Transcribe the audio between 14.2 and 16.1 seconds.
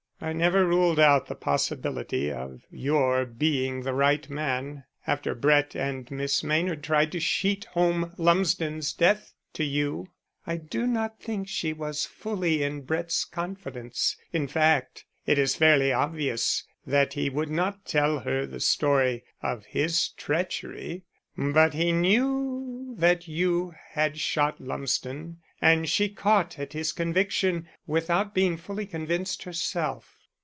in fact, it is fairly